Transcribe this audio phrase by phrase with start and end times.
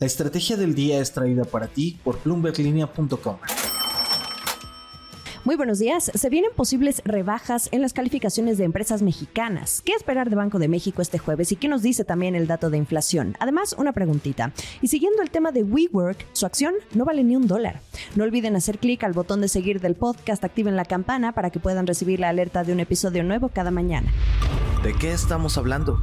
[0.00, 3.36] La estrategia del día es traída para ti por bloomberglinea.com.
[5.44, 6.10] Muy buenos días.
[6.12, 9.82] Se vienen posibles rebajas en las calificaciones de empresas mexicanas.
[9.84, 12.70] ¿Qué esperar de Banco de México este jueves y qué nos dice también el dato
[12.70, 13.36] de inflación?
[13.38, 14.52] Además, una preguntita.
[14.82, 17.80] Y siguiendo el tema de WeWork, su acción no vale ni un dólar.
[18.16, 21.60] No olviden hacer clic al botón de seguir del podcast, activen la campana para que
[21.60, 24.10] puedan recibir la alerta de un episodio nuevo cada mañana.
[24.82, 26.00] ¿De qué estamos hablando?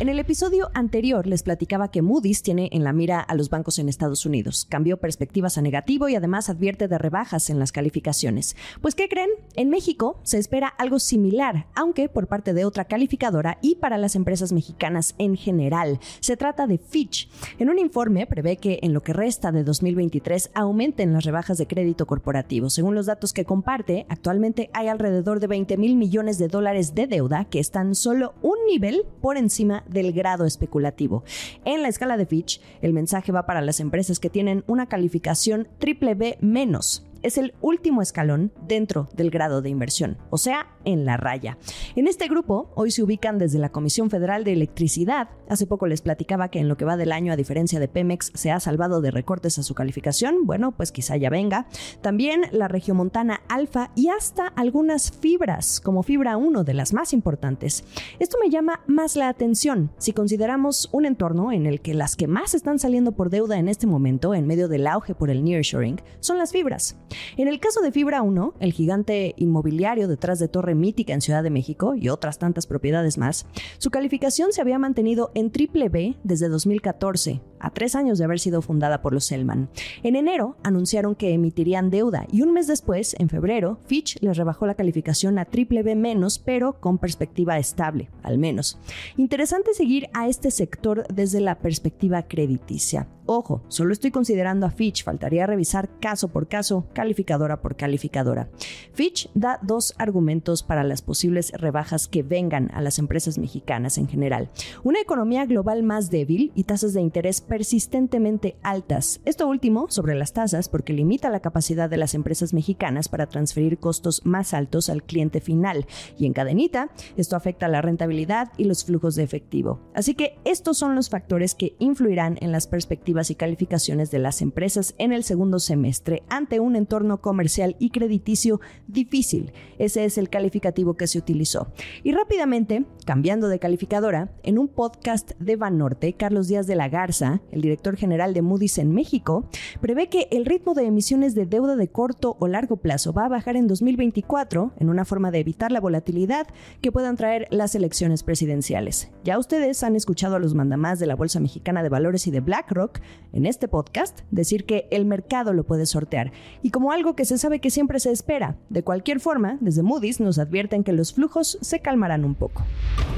[0.00, 3.78] En el episodio anterior les platicaba que Moody's tiene en la mira a los bancos
[3.78, 4.66] en Estados Unidos.
[4.66, 8.56] Cambió perspectivas a negativo y además advierte de rebajas en las calificaciones.
[8.80, 9.28] Pues ¿qué creen?
[9.56, 14.16] En México se espera algo similar, aunque por parte de otra calificadora y para las
[14.16, 16.00] empresas mexicanas en general.
[16.20, 17.28] Se trata de Fitch.
[17.58, 21.66] En un informe prevé que en lo que resta de 2023 aumenten las rebajas de
[21.66, 22.70] crédito corporativo.
[22.70, 27.06] Según los datos que comparte, actualmente hay alrededor de 20 mil millones de dólares de
[27.06, 31.24] deuda que están solo un nivel por encima del grado especulativo.
[31.64, 35.68] En la escala de Fitch, el mensaje va para las empresas que tienen una calificación
[35.78, 41.04] triple B menos es el último escalón dentro del grado de inversión, o sea, en
[41.04, 41.58] la raya.
[41.96, 45.28] En este grupo, hoy se ubican desde la Comisión Federal de Electricidad.
[45.48, 48.32] Hace poco les platicaba que en lo que va del año, a diferencia de Pemex,
[48.34, 50.46] se ha salvado de recortes a su calificación.
[50.46, 51.66] Bueno, pues quizá ya venga.
[52.00, 57.84] También la Regiomontana Alfa y hasta algunas fibras, como Fibra 1 de las más importantes.
[58.18, 62.26] Esto me llama más la atención si consideramos un entorno en el que las que
[62.26, 66.00] más están saliendo por deuda en este momento, en medio del auge por el nearshoring,
[66.20, 66.96] son las fibras.
[67.36, 71.42] En el caso de Fibra 1, el gigante inmobiliario detrás de Torre Mítica en Ciudad
[71.42, 73.46] de México y otras tantas propiedades más,
[73.78, 78.40] su calificación se había mantenido en triple B desde 2014, a tres años de haber
[78.40, 79.70] sido fundada por los Selman.
[80.02, 84.66] En enero anunciaron que emitirían deuda y un mes después, en febrero, Fitch les rebajó
[84.66, 88.78] la calificación a triple B menos, pero con perspectiva estable, al menos.
[89.16, 93.08] Interesante seguir a este sector desde la perspectiva crediticia.
[93.32, 98.50] Ojo, solo estoy considerando a Fitch, faltaría revisar caso por caso, calificadora por calificadora.
[98.92, 104.08] Fitch da dos argumentos para las posibles rebajas que vengan a las empresas mexicanas en
[104.08, 104.50] general.
[104.82, 109.20] Una economía global más débil y tasas de interés persistentemente altas.
[109.24, 113.78] Esto último sobre las tasas porque limita la capacidad de las empresas mexicanas para transferir
[113.78, 115.86] costos más altos al cliente final.
[116.18, 119.78] Y en cadenita, esto afecta la rentabilidad y los flujos de efectivo.
[119.94, 124.40] Así que estos son los factores que influirán en las perspectivas y calificaciones de las
[124.40, 129.52] empresas en el segundo semestre ante un entorno comercial y crediticio difícil.
[129.78, 131.72] Ese es el calificativo que se utilizó.
[132.02, 137.42] Y rápidamente, cambiando de calificadora, en un podcast de Banorte, Carlos Díaz de la Garza,
[137.50, 139.48] el director general de Moody's en México,
[139.80, 143.28] prevé que el ritmo de emisiones de deuda de corto o largo plazo va a
[143.28, 146.46] bajar en 2024 en una forma de evitar la volatilidad
[146.80, 149.10] que puedan traer las elecciones presidenciales.
[149.24, 152.40] Ya ustedes han escuchado a los mandamás de la Bolsa Mexicana de Valores y de
[152.40, 153.00] BlackRock
[153.32, 156.32] en este podcast decir que el mercado lo puede sortear
[156.62, 158.56] y como algo que se sabe que siempre se espera.
[158.68, 162.64] De cualquier forma, desde Moody's nos advierten que los flujos se calmarán un poco.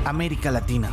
[0.05, 0.91] América Latina.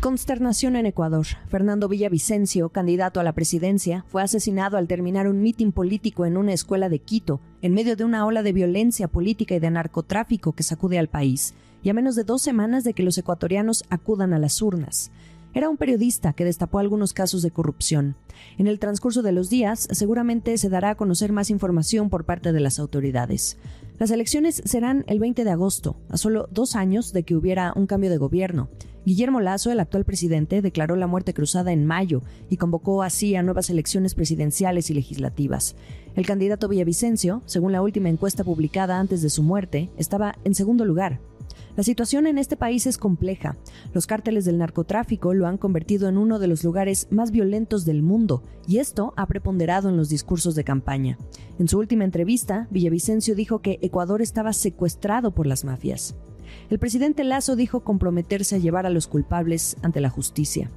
[0.00, 1.26] Consternación en Ecuador.
[1.48, 6.52] Fernando Villavicencio, candidato a la presidencia, fue asesinado al terminar un mitin político en una
[6.52, 10.62] escuela de Quito, en medio de una ola de violencia política y de narcotráfico que
[10.62, 14.38] sacude al país, y a menos de dos semanas de que los ecuatorianos acudan a
[14.38, 15.10] las urnas.
[15.56, 18.14] Era un periodista que destapó algunos casos de corrupción.
[18.58, 22.52] En el transcurso de los días, seguramente se dará a conocer más información por parte
[22.52, 23.56] de las autoridades.
[23.98, 27.86] Las elecciones serán el 20 de agosto, a solo dos años de que hubiera un
[27.86, 28.68] cambio de gobierno.
[29.06, 33.42] Guillermo Lazo, el actual presidente, declaró la muerte cruzada en mayo y convocó así a
[33.42, 35.74] nuevas elecciones presidenciales y legislativas.
[36.16, 40.84] El candidato Villavicencio, según la última encuesta publicada antes de su muerte, estaba en segundo
[40.84, 41.18] lugar,
[41.76, 43.56] la situación en este país es compleja.
[43.92, 48.02] Los cárteles del narcotráfico lo han convertido en uno de los lugares más violentos del
[48.02, 51.18] mundo, y esto ha preponderado en los discursos de campaña.
[51.58, 56.16] En su última entrevista, Villavicencio dijo que Ecuador estaba secuestrado por las mafias.
[56.70, 60.70] El presidente Lazo dijo comprometerse a llevar a los culpables ante la justicia.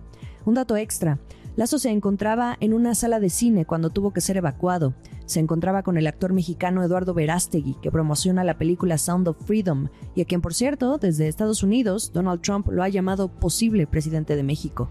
[0.46, 1.20] Un dato extra,
[1.60, 4.94] Lazo se encontraba en una sala de cine cuando tuvo que ser evacuado.
[5.26, 9.90] Se encontraba con el actor mexicano Eduardo Verástegui, que promociona la película Sound of Freedom,
[10.16, 14.38] y a quien, por cierto, desde Estados Unidos, Donald Trump lo ha llamado posible presidente
[14.38, 14.88] de México.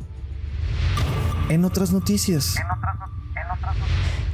[1.49, 2.57] En otras noticias.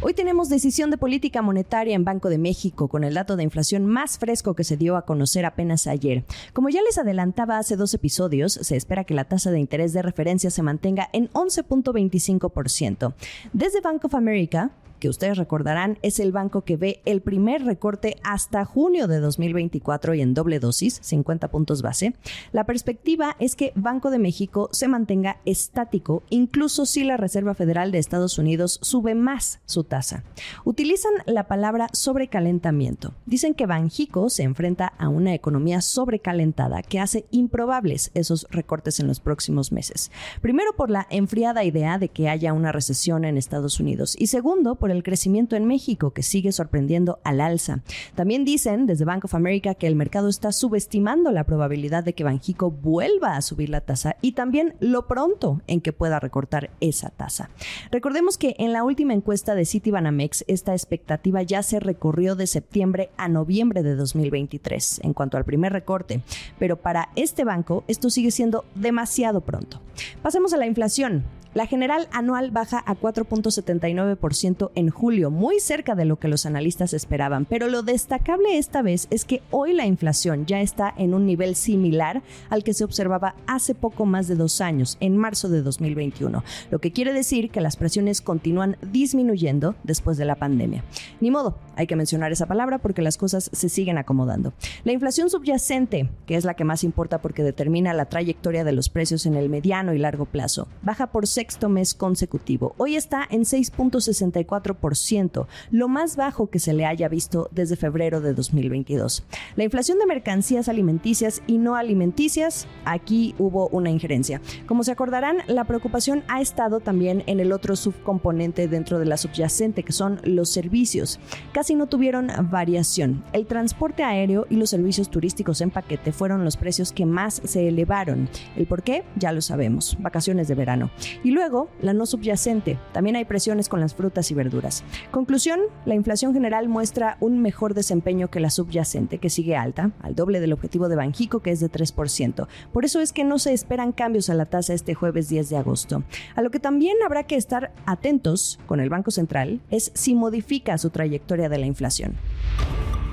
[0.06, 3.86] Hoy tenemos decisión de política monetaria en Banco de México con el dato de inflación
[3.86, 6.26] más fresco que se dio a conocer apenas ayer.
[6.52, 10.02] Como ya les adelantaba hace dos episodios, se espera que la tasa de interés de
[10.02, 13.14] referencia se mantenga en 11.25%.
[13.54, 14.72] Desde Bank of America,
[15.04, 20.14] que ustedes recordarán es el banco que ve el primer recorte hasta junio de 2024
[20.14, 22.14] y en doble dosis, 50 puntos base,
[22.52, 27.92] la perspectiva es que Banco de México se mantenga estático, incluso si la Reserva Federal
[27.92, 30.24] de Estados Unidos sube más su tasa.
[30.64, 33.12] Utilizan la palabra sobrecalentamiento.
[33.26, 39.06] Dicen que Banjico se enfrenta a una economía sobrecalentada que hace improbables esos recortes en
[39.06, 40.10] los próximos meses.
[40.40, 44.76] Primero por la enfriada idea de que haya una recesión en Estados Unidos y segundo
[44.76, 47.82] por el crecimiento en México que sigue sorprendiendo al alza.
[48.14, 52.24] También dicen desde Bank of America que el mercado está subestimando la probabilidad de que
[52.24, 57.10] Banjico vuelva a subir la tasa y también lo pronto en que pueda recortar esa
[57.10, 57.50] tasa.
[57.90, 63.10] Recordemos que en la última encuesta de Citibanamex esta expectativa ya se recorrió de septiembre
[63.16, 66.22] a noviembre de 2023 en cuanto al primer recorte,
[66.58, 69.80] pero para este banco esto sigue siendo demasiado pronto.
[70.22, 71.24] Pasemos a la inflación.
[71.54, 76.92] La general anual baja a 4.79% en julio, muy cerca de lo que los analistas
[76.92, 81.26] esperaban, pero lo destacable esta vez es que hoy la inflación ya está en un
[81.26, 85.62] nivel similar al que se observaba hace poco más de dos años, en marzo de
[85.62, 86.42] 2021,
[86.72, 90.82] lo que quiere decir que las presiones continúan disminuyendo después de la pandemia.
[91.20, 94.54] Ni modo, hay que mencionar esa palabra porque las cosas se siguen acomodando.
[94.82, 98.88] La inflación subyacente, que es la que más importa porque determina la trayectoria de los
[98.88, 102.74] precios en el mediano y largo plazo, baja por sexto mes consecutivo.
[102.78, 108.32] Hoy está en 6.64%, lo más bajo que se le haya visto desde febrero de
[108.32, 109.24] 2022.
[109.54, 114.40] La inflación de mercancías alimenticias y no alimenticias, aquí hubo una injerencia.
[114.64, 119.18] Como se acordarán, la preocupación ha estado también en el otro subcomponente dentro de la
[119.18, 121.20] subyacente, que son los servicios.
[121.52, 123.22] Casi no tuvieron variación.
[123.34, 127.68] El transporte aéreo y los servicios turísticos en paquete fueron los precios que más se
[127.68, 128.30] elevaron.
[128.56, 130.88] El por qué, ya lo sabemos, vacaciones de verano.
[131.22, 132.78] Y luego, la no subyacente.
[132.92, 134.84] También hay presiones con las frutas y verduras.
[135.10, 140.14] Conclusión, la inflación general muestra un mejor desempeño que la subyacente, que sigue alta, al
[140.14, 142.46] doble del objetivo de Banjico, que es de 3%.
[142.72, 145.56] Por eso es que no se esperan cambios a la tasa este jueves 10 de
[145.56, 146.04] agosto.
[146.36, 150.78] A lo que también habrá que estar atentos con el Banco Central es si modifica
[150.78, 152.14] su trayectoria de la inflación.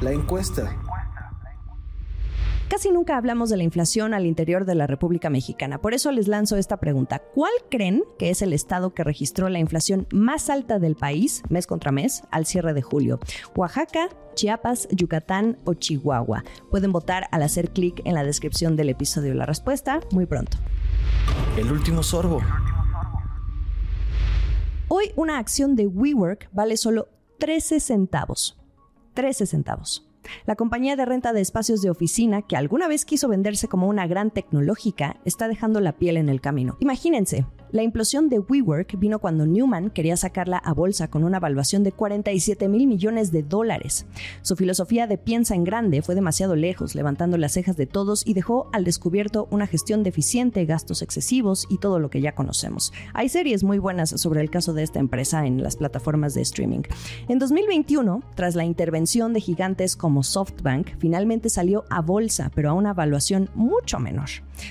[0.02, 0.76] La encuesta.
[2.72, 5.82] Casi nunca hablamos de la inflación al interior de la República Mexicana.
[5.82, 7.20] Por eso les lanzo esta pregunta.
[7.20, 11.68] ¿Cuál creen que es el estado que registró la inflación más alta del país, mes
[11.68, 13.20] contra mes, al cierre de julio?
[13.58, 16.46] ¿Oaxaca, Chiapas, Yucatán o Chihuahua?
[16.70, 19.34] Pueden votar al hacer clic en la descripción del episodio.
[19.34, 20.58] La respuesta muy pronto.
[21.58, 22.40] El último sorbo.
[24.88, 28.58] Hoy una acción de WeWork vale solo 13 centavos.
[29.14, 30.11] 13 centavos.
[30.46, 34.08] La compañía de renta de espacios de oficina, que alguna vez quiso venderse como una
[34.08, 36.78] gran tecnológica, está dejando la piel en el camino.
[36.80, 41.84] Imagínense, la implosión de WeWork vino cuando Newman quería sacarla a bolsa con una evaluación
[41.84, 44.06] de 47 mil millones de dólares.
[44.42, 48.34] Su filosofía de piensa en grande fue demasiado lejos, levantando las cejas de todos y
[48.34, 52.92] dejó al descubierto una gestión deficiente, gastos excesivos y todo lo que ya conocemos.
[53.14, 56.82] Hay series muy buenas sobre el caso de esta empresa en las plataformas de streaming.
[57.28, 62.74] En 2021, tras la intervención de gigantes como SoftBank, finalmente salió a bolsa, pero a
[62.74, 64.30] una evaluación mucho menor.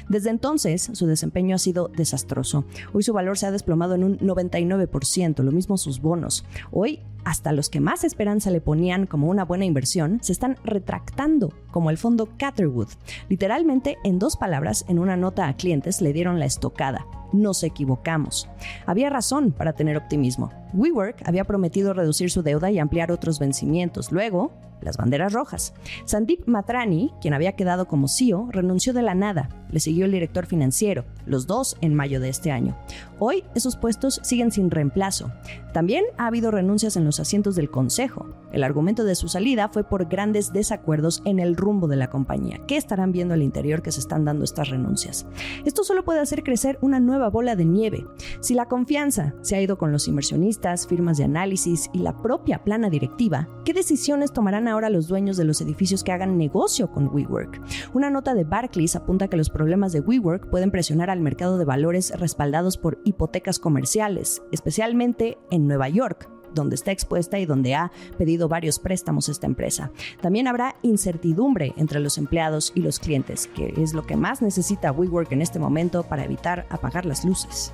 [0.08, 2.64] Desde entonces, su desempeño ha sido desastroso.
[2.92, 6.44] Hoy su valor se ha desplomado en un 99%, lo mismo sus bonos.
[6.70, 11.52] Hoy, hasta los que más esperanza le ponían como una buena inversión, se están retractando,
[11.70, 12.88] como el fondo Catherwood.
[13.28, 17.06] Literalmente, en dos palabras, en una nota a clientes le dieron la estocada.
[17.32, 18.48] Nos equivocamos.
[18.86, 20.50] Había razón para tener optimismo.
[20.72, 24.12] WeWork había prometido reducir su deuda y ampliar otros vencimientos.
[24.12, 25.74] Luego, las banderas rojas.
[26.04, 29.48] Sandeep Matrani, quien había quedado como CEO, renunció de la nada.
[29.70, 32.76] Le siguió el director financiero, los dos en mayo de este año.
[33.18, 35.30] Hoy esos puestos siguen sin reemplazo.
[35.72, 38.34] También ha habido renuncias en los asientos del consejo.
[38.52, 42.60] El argumento de su salida fue por grandes desacuerdos en el rumbo de la compañía.
[42.66, 45.26] ¿Qué estarán viendo al interior que se están dando estas renuncias?
[45.64, 48.06] Esto solo puede hacer crecer una bola de nieve.
[48.40, 52.64] Si la confianza se ha ido con los inversionistas, firmas de análisis y la propia
[52.64, 57.08] plana directiva, ¿qué decisiones tomarán ahora los dueños de los edificios que hagan negocio con
[57.12, 57.60] WeWork?
[57.92, 61.64] Una nota de Barclays apunta que los problemas de WeWork pueden presionar al mercado de
[61.64, 67.90] valores respaldados por hipotecas comerciales, especialmente en Nueva York, donde está expuesta y donde ha
[68.18, 69.90] pedido varios préstamos esta empresa.
[70.20, 74.92] También habrá incertidumbre entre los empleados y los clientes, que es lo que más necesita
[74.92, 77.72] WeWork en este momento para evitar apagar las luces.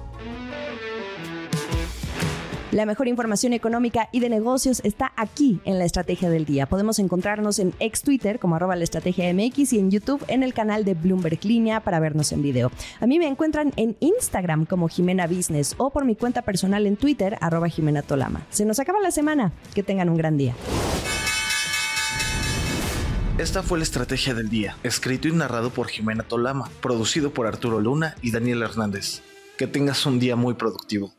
[2.76, 6.66] La mejor información económica y de negocios está aquí en la Estrategia del Día.
[6.66, 10.52] Podemos encontrarnos en ex Twitter como arroba la estrategia MX y en YouTube en el
[10.52, 12.70] canal de Bloomberg Línea para vernos en video.
[13.00, 16.98] A mí me encuentran en Instagram como Jimena Business o por mi cuenta personal en
[16.98, 18.42] Twitter arroba Jimena Tolama.
[18.50, 19.54] Se nos acaba la semana.
[19.74, 20.54] Que tengan un gran día.
[23.38, 27.80] Esta fue la estrategia del día, escrito y narrado por Jimena Tolama, producido por Arturo
[27.80, 29.22] Luna y Daniel Hernández.
[29.56, 31.15] Que tengas un día muy productivo.